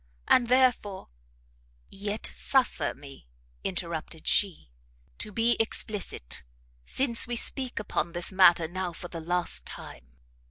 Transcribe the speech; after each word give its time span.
and 0.27 0.47
therefore" 0.47 1.09
"Yet 1.91 2.31
suffer 2.33 2.95
me," 2.95 3.27
interrupted 3.63 4.27
she, 4.27 4.71
"to 5.19 5.31
be 5.31 5.55
explicit, 5.59 6.41
since 6.83 7.27
we 7.27 7.35
speak 7.35 7.79
upon, 7.79 8.13
this 8.13 8.31
matter 8.31 8.67
now 8.67 8.93
for 8.93 9.09
the 9.09 9.21
last 9.21 9.67
time. 9.67 10.15